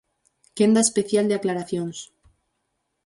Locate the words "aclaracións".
1.37-1.97